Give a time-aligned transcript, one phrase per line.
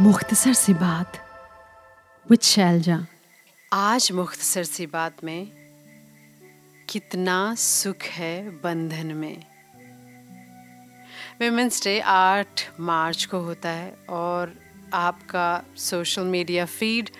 [0.00, 1.16] मुख्तसर सी बात।
[2.26, 2.98] विद शैलजा
[3.72, 5.48] आज मुख्तसर सी बात में
[6.88, 9.42] कितना सुख है बंधन में।
[11.40, 14.54] वेमेंस डे आठ मार्च को होता है और
[14.94, 15.50] आपका
[15.80, 17.10] social media feed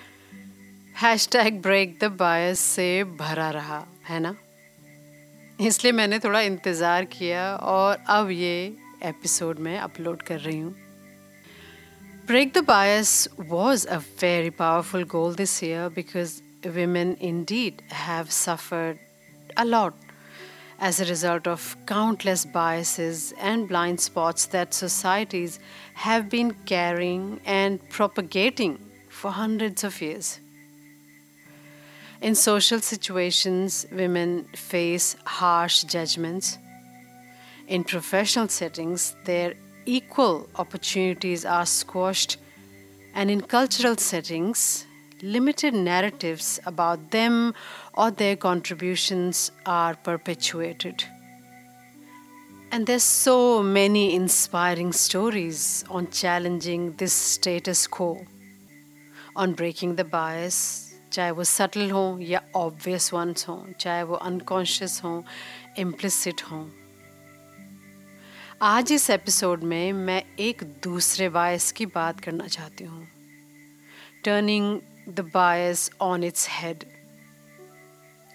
[1.33, 4.35] hashtag break the bias से भरा रहा, है ना?
[5.61, 8.59] इसलिए मैंने थोड़ा इंतज़ार किया और अब ये
[9.05, 10.88] एपिसोड में अपलोड कर रही हूँ।
[12.29, 18.99] Break the Bias was a very powerful goal this year because women indeed have suffered
[19.57, 19.95] a lot
[20.79, 25.59] as a result of countless biases and blind spots that societies
[25.95, 30.39] have been carrying and propagating for hundreds of years.
[32.21, 36.59] In social situations, women face harsh judgments.
[37.69, 39.55] In professional settings, their
[39.88, 42.38] equal opportunities are squashed,
[43.14, 44.86] and in cultural settings,
[45.22, 47.54] limited narratives about them
[47.94, 51.04] or their contributions are perpetuated.
[52.72, 58.26] And there's so many inspiring stories on challenging this status quo,
[59.36, 65.02] on breaking the bias, चाहे वो subtle हों या obvious once हों चाहे वो unconscious
[65.04, 65.22] हों
[65.78, 66.64] implicit हों
[68.63, 73.09] आज इस एपिसोड में मैं एक दूसरे बायस की बात करना चाहती हूँ।
[74.25, 76.85] Turning the bias on its head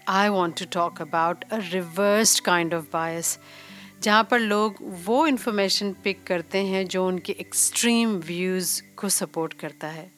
[0.08, 3.38] I want to talk about a reversed kind of bias
[4.02, 9.88] जहाँ पर लोग वो इन्फॉर्मेशन पिक करते हैं जो उनके एक्सट्रीम व्यूज़ को सपोर्ट करता
[9.88, 10.10] है।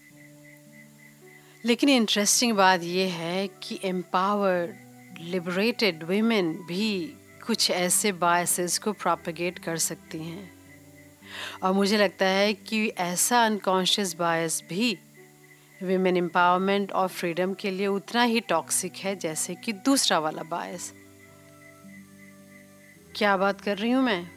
[1.65, 4.77] लेकिन इंटरेस्टिंग बात यह है कि एम्पावर्ड
[5.21, 7.17] लिबरेटेड वीमेन भी
[7.47, 10.57] कुछ ऐसे बायसेस को प्रोपगेट कर सकती हैं।
[11.63, 14.99] और मुझे लगता है कि ऐसा अनकॉन्शियस बायस भी
[15.83, 20.93] विमेन एम्पावरमेंट और फ्रीडम के लिए उतना ही टॉक्सिक है जैसे कि दूसरा वाला बायस
[23.17, 24.31] क्या बात कर रही हूँ मैं?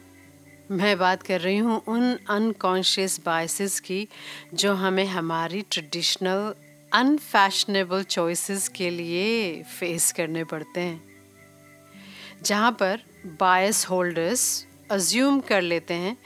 [0.70, 4.08] मैं बात कर रही हूँ उन अनकॉन्शियस बायसेस की
[4.54, 6.54] जो हमें हमारी ट्रेडिशनल
[6.92, 11.09] अनफैशनेबल चॉइसेस के लिए फेस करने पड़ते हैं।
[12.42, 13.00] जहाँ पर
[13.40, 16.16] बायस होल्डर्स अज्यूम कर लेते हैं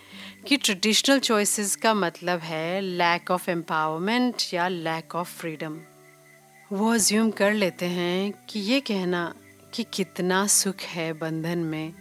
[0.47, 5.79] कि ट्रेडिशनल चॉइसेस का मतलब है लैक ऑफ़ एम्पावरमेंट या लैक ऑफ़ फ्रीडम
[6.73, 9.35] वो अज्यूम कर लेते हैं कि ये कहना
[9.75, 11.93] कि कितना सुख है बंधन में।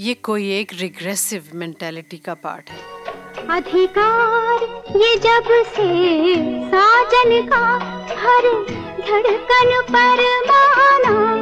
[0.00, 2.78] ये कोई एक रिग्रेसिव मेंटेलिटी का पार्ट है।
[3.48, 4.62] अधिकार,
[4.96, 5.88] ये जब से
[6.70, 7.66] साजन का
[8.20, 8.48] हर
[9.00, 11.39] धड़कन पर माना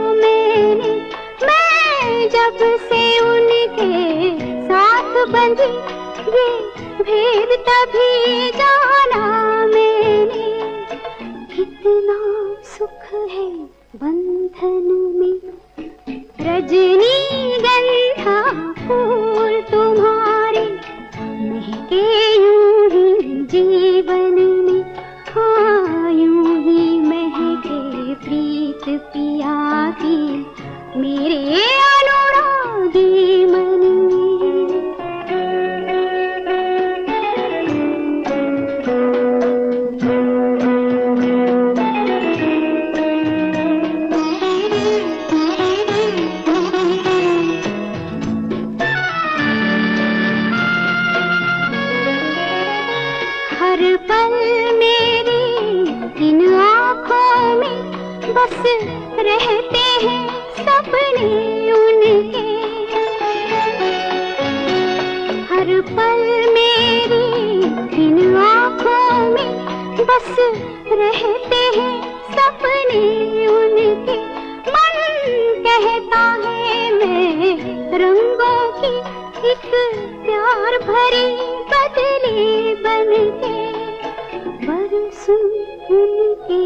[1.43, 3.93] मैं जब से उनके
[4.69, 5.73] साथ बंधी
[6.37, 6.49] ये
[7.03, 9.27] भेद तभी जाना
[11.57, 12.19] कितना
[12.77, 13.49] सुख है
[14.03, 14.87] बंधन
[15.19, 15.39] में।
[16.41, 17.17] रजनी
[17.63, 18.41] गंधा
[18.79, 20.67] फूल तुम्हारे
[21.49, 22.07] महके
[75.79, 78.89] कहता है मैं रंगों की
[79.51, 79.67] एक
[80.25, 81.27] प्यार भरी
[81.73, 83.57] बदली बन के
[85.21, 85.45] सुन
[85.99, 86.63] उनके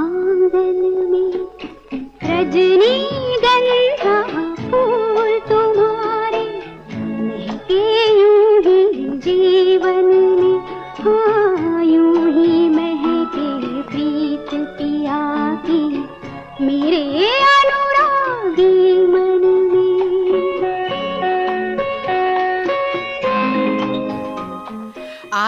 [0.00, 1.32] आँगन में
[2.24, 2.96] रजनी
[3.44, 3.99] गंधा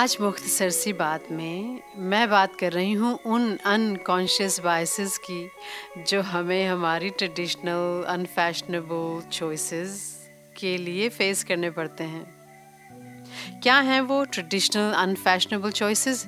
[0.02, 5.50] आज मुख्तसर सी बात में मैं बात कर रही हूँ उन अनकॉन्शियस बायसेस की,
[6.08, 9.94] जो हमें हमारी ट्रेडिशनल अनफैशनेबल चॉइसेस
[10.56, 12.24] के लिए फेस करने पड़ते हैं।
[13.62, 16.26] क्या हैं वो ट्रेडिशनल अनफैशनेबल चॉइसेस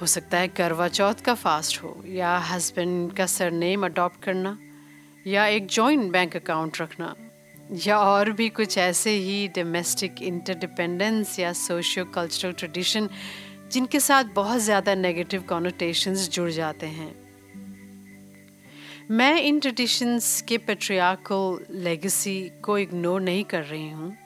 [0.00, 4.58] हो सकता है करवा चौथ का फास्ट हो, या हस्बैंड का सरनेम अडॉप्ट करना,
[5.26, 7.14] या एक जॉइंट बैंक अकाउंट रखना।
[7.72, 13.08] या और भी कुछ ऐसे ही डोमेस्टिक इंटरडिपेंडेंस या सोशियो कल्चरल ट्रेडिशन
[13.72, 17.14] जिनके साथ बहुत ज़्यादा नेगेटिव कॉनोटेशंस जुड़ जाते हैं।
[19.10, 24.16] मैं इन ट्रेडिशंस के पेट्रियार्कल लेगेसी को इग्नोर नहीं कर रही हूँ।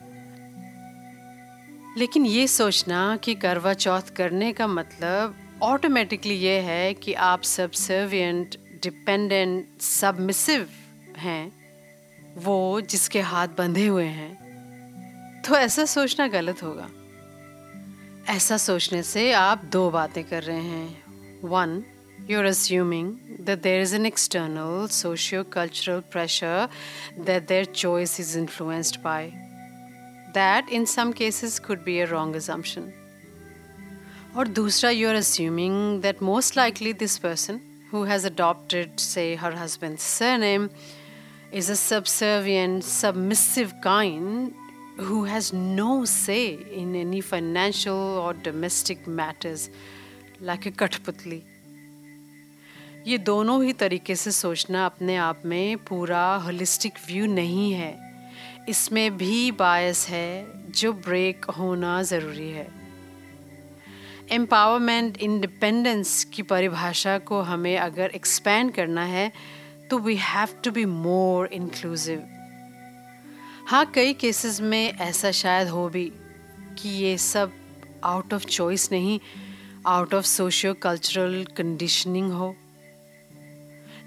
[1.98, 8.56] लेकिन ये सोचना कि करवा चौथ करने का मतलब ऑटोमेटिकली ये है कि आप सबसर्वियंट
[8.82, 10.68] डिपेंडेंट सबमिसिव
[11.16, 11.55] हैं।
[12.36, 16.88] वो जिसके हाथ बंधे हुए हैं तो ऐसा सोचना गलत होगा।
[18.28, 21.84] ऐसा सोचने से आप दो बातें कर रहे हैं। One
[22.30, 26.68] you are assuming that there is an external socio cultural pressure
[27.18, 29.30] that their choice is influenced by
[30.34, 32.92] that in some cases could be a wrong assumption
[34.36, 37.60] और दूसरा you are assuming that most likely this person
[37.92, 39.98] who has adopted say her husband
[40.38, 40.68] surname
[41.52, 44.54] is a subservient, submissive kind
[44.98, 49.70] who has no say in any financial or domestic matters,
[50.40, 51.42] like a Katputli.
[53.06, 57.94] ये दोनों ही तरीके से सोचना अपने आप में पूरा holistic view नहीं है
[58.68, 62.66] इसमें भी बायस है जो ब्रेक होना ज़रूरी है
[64.32, 69.30] एम्पावरमेंट इंडिपेंडेंस की परिभाषा को हमें अगर एक्सपैंड करना है
[69.90, 72.28] तो we have to be more inclusive
[73.68, 76.12] हाँ कई केसेस में ऐसा शायद हो भी
[76.78, 77.52] कि ये सब
[78.04, 79.20] आउट ऑफ़ चॉइस नहीं
[79.86, 82.56] out of socio cultural conditioning हो.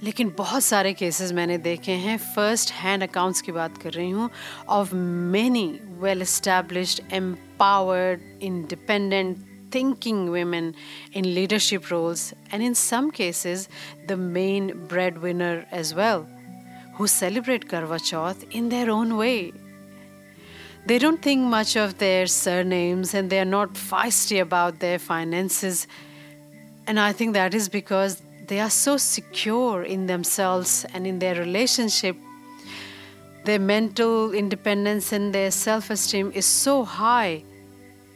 [0.03, 2.17] लेकिन बहुत सारे केसेस मैंने देखे हैं.
[2.17, 4.29] फ़र्स्ट हैंड अकाउंट्स की बात कर रही हूँ.
[4.69, 9.37] Of many well established empowered independent
[9.71, 10.75] thinking women
[11.13, 13.69] in leadership roles, and in some cases,
[14.07, 16.27] the main breadwinner as well,
[16.95, 19.53] who celebrate Karva Chauth in their own way.
[20.85, 25.87] They don't think much of their surnames and they are not feisty about their finances.
[26.87, 31.35] And I think that is because they are so secure in themselves and in their
[31.35, 32.15] relationship.
[33.45, 37.43] Their mental independence and their self esteem is so high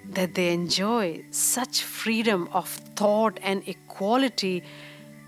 [0.06, 4.64] that they enjoy such freedom of thought and equality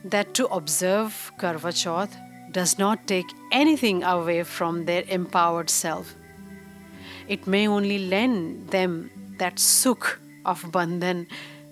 [0.03, 2.15] that to observe Karva Chauth
[2.51, 6.15] does not take anything away from their empowered self.
[7.27, 11.27] It may only lend them that sukh of bandhan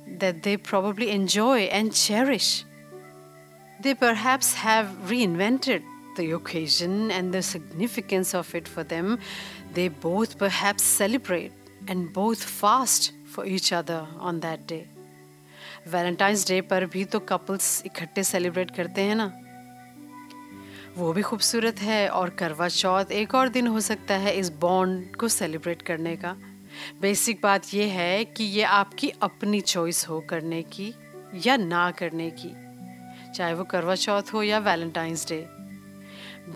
[0.07, 2.65] that they probably enjoy and cherish.
[3.81, 5.83] They perhaps have reinvented
[6.15, 9.19] the occasion and the significance of it for them.
[9.73, 11.51] They both perhaps celebrate
[11.89, 14.83] and both fast for each other on that day.
[15.87, 19.31] Valentine's Day पर भी तो couples इकट्ठे celebrate करते हैं ना?
[20.97, 25.15] वो भी खूबसूरत है और करवा चौथ एक और दिन हो सकता है इस बॉन्ड
[25.15, 26.35] को सेलिब्रेट करने का।
[27.01, 30.93] बेसिक बात यह है कि ये आपकी अपनी चॉइस हो करने की
[31.45, 32.53] या ना करने की,
[33.33, 35.45] चाहे वो करवा चौथ हो या वैलेंटाइंस डे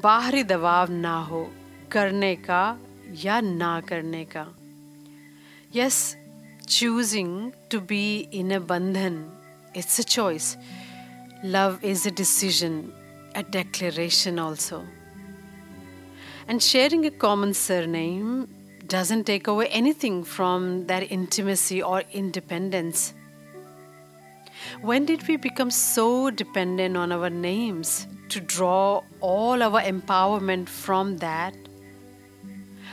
[0.04, 1.48] बाहरी दबाव ना हो
[1.92, 2.78] करने का
[3.24, 4.57] या ना करने का।
[5.72, 6.16] Yes,
[6.66, 9.30] choosing to be in a bandhan,
[9.74, 10.56] it's a choice.
[11.44, 12.94] Love is a decision,
[13.36, 14.86] a declaration also.
[16.48, 18.48] And sharing a common surname
[18.88, 23.14] doesn't take away anything from that intimacy or independence.
[24.82, 31.18] When did we become so dependent on our names to draw all our empowerment from
[31.18, 31.54] that?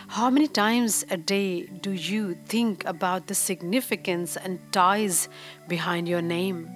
[0.08, 5.30] How many times a day do you think about the significance and ties
[5.68, 6.68] behind your name?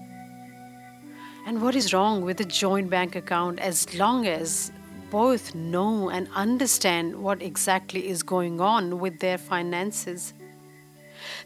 [1.48, 4.72] And what is wrong with a joint bank account as long as
[5.12, 10.33] both know and understand what exactly is going on with their finances?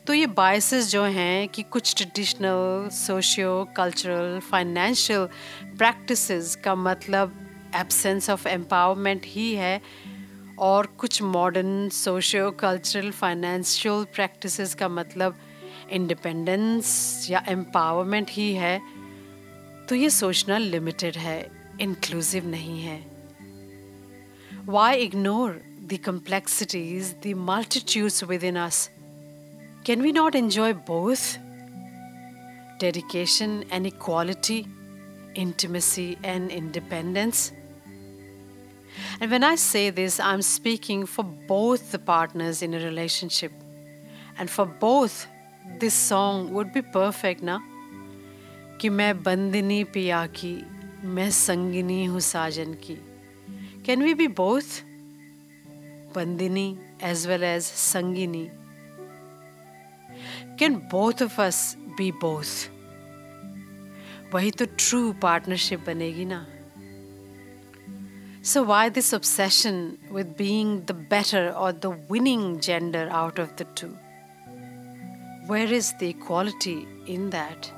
[0.08, 5.26] तो ये biases जो हैं कि कुछ traditional socio cultural financial
[5.78, 7.34] practices का मतलब
[7.76, 9.82] absence of empowerment ही है
[10.59, 15.37] और कुछ modern socio cultural financial practices का मतलब
[15.91, 18.81] इंडिपेंडेंस या एम्पावरमेंट ही है
[19.89, 22.99] तो ये सोचना लिमिटेड है इंक्लूसिव नहीं है।
[24.65, 28.91] Why ignore the complexities the multitudes within us
[29.87, 31.39] can we not enjoy both
[32.81, 34.61] dedication and equality,
[35.39, 37.62] intimacy and independence.
[39.21, 43.53] And when I say this, I'm speaking for both the partners in a relationship.
[44.41, 45.27] And for both
[45.81, 47.59] this song would be perfect ना
[48.81, 50.55] कि मैं बंदिनी पिया की
[51.05, 52.97] मैं संगिनी हूँ साजन की।
[53.87, 54.81] Can we be both
[56.15, 58.49] bandini as well as sangini.
[60.59, 61.61] Can both of us
[61.99, 62.69] be both
[64.35, 66.47] वही तो ट्रू पार्टनरशिप बनेगी ना?
[68.42, 73.66] So, why this obsession with being the better or the winning gender out of the
[73.76, 73.98] two?
[75.48, 77.72] Where is the equality in that?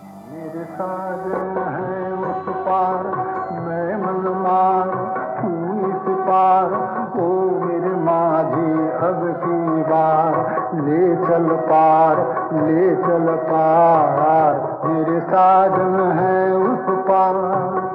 [10.86, 12.20] ले चल पार
[12.66, 17.93] ले चल पार मेरे साजन है उस पार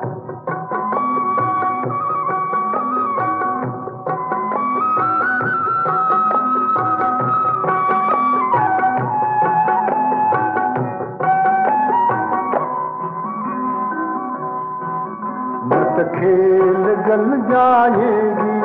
[17.09, 18.61] जल जाएगी।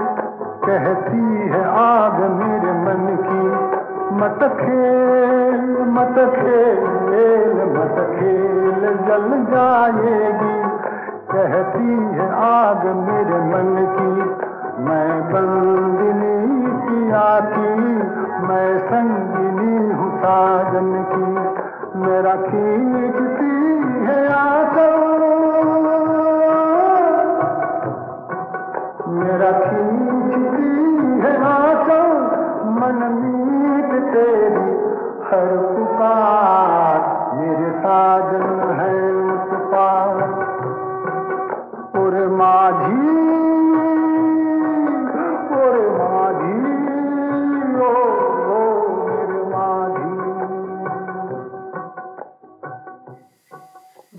[0.66, 3.46] कहती है, आग मेरे मन की,
[4.14, 10.62] मत खेल मत खेल मत खेल, जल जाएगी।
[11.32, 14.20] कहती है, आग मेरे मन की,
[14.84, 17.94] मैं बंदिनी पिया की
[18.48, 21.34] मैं संगिनी हूँ साजन की।
[21.98, 23.54] मेरा खींचती
[24.06, 25.53] है आंचल
[29.42, 30.68] खींचती
[31.20, 32.10] है आंचल
[32.66, 34.74] मन मीत तेरी
[35.26, 36.98] हर पुकार
[37.36, 39.14] मेरे साजन है
[42.28, 43.14] माझी।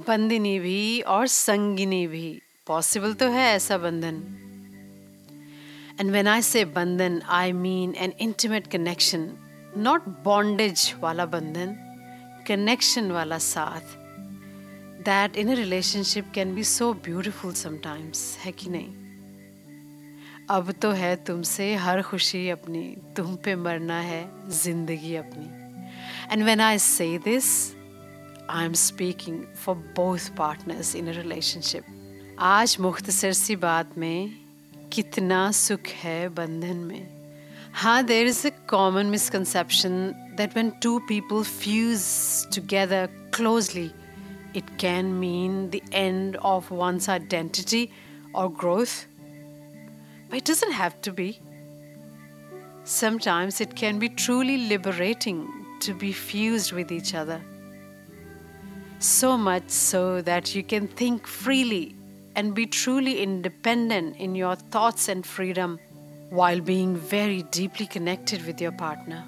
[0.07, 4.44] बंदिनी भी और संगिनी भी। पॉसिबल तो है ऐसा बंधन?
[5.99, 9.29] And when I say bandhan I mean an intimate connection
[9.77, 11.75] not bondage वाला बंधन
[12.47, 13.95] कनेक्शन वाला साथ
[15.05, 18.93] that in relationship can be so beautiful sometimes है कि नहीं
[20.49, 22.83] अब तो है तुमसे हर खुशी अपनी
[23.17, 24.23] तुम पे मरना है
[24.53, 25.49] ज़िंदगी अपनी
[26.33, 27.51] and when I say this
[28.49, 31.85] I am speaking for both partners in relationship
[32.45, 34.44] आज मुख्तसर सी बात में
[34.94, 37.08] कितना सुख है बंधन में
[37.82, 40.02] हाँ there is a common misconception
[40.36, 42.04] that when two people fuse
[42.54, 43.90] together closely
[44.52, 47.92] it can mean the end of one's identity
[48.34, 49.06] or growth.
[50.28, 51.40] But it doesn't have to be.
[52.84, 55.48] Sometimes it can be truly liberating
[55.80, 57.40] to be fused with each other.
[58.98, 61.94] So much so that you can think freely
[62.35, 65.79] and be truly independent in your thoughts and freedom
[66.29, 69.23] while being very deeply connected with your partner.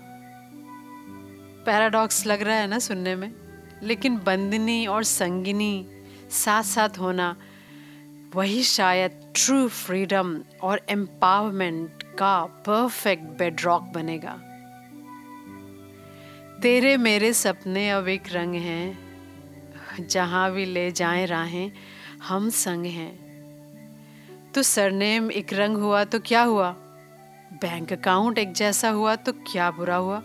[1.65, 3.31] Paradox लग रहा है ना सुनने में
[3.83, 5.85] लेकिन बंदिनी और संगिनी
[6.31, 7.35] साथ साथ होना
[8.35, 14.37] वही शायद ट्रू फ्रीडम और एम्पावरमेंट का परफेक्ट बेडरॉक बनेगा
[16.61, 19.07] तेरे मेरे सपने अब एक रंग हैं
[20.09, 21.71] जहाँ भी ले जाएँ राहें
[22.23, 23.27] हम संग हैं।
[24.55, 26.71] तो सरनेम एक रंग हुआ तो क्या हुआ?
[27.53, 30.23] बैंक अकाउंट एक जैसा हुआ तो क्या बुरा हुआ?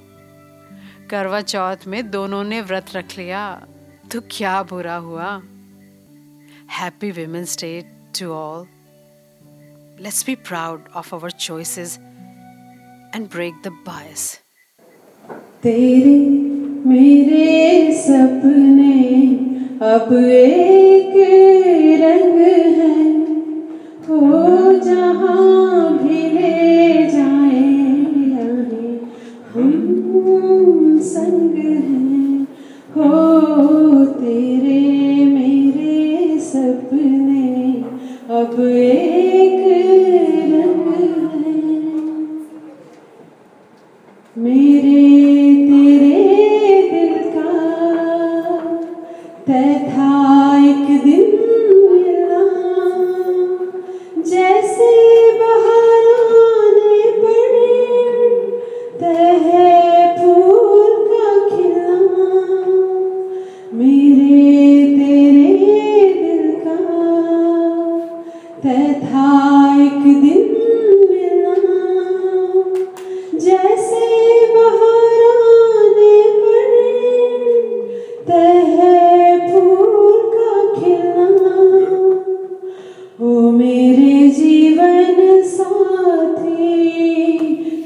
[1.10, 3.66] करवा चौथ में दोनों ने व्रत रख लिया
[4.12, 5.42] तो क्या बुरा हुआ?
[6.70, 7.80] Happy Women's Day
[8.20, 8.66] to all
[10.00, 11.98] let's be proud of our choices
[13.14, 14.40] and break the bias
[15.62, 16.28] तेरे
[16.88, 19.31] मेरे सपने
[19.82, 21.14] अब एक
[22.02, 23.01] रंग है।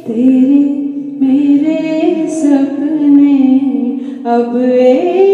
[0.07, 0.59] तेरे
[1.21, 3.39] मेरे सपने
[4.31, 5.26] अब एक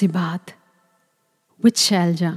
[0.00, 0.50] सी बात
[1.64, 2.32] विद शैलजा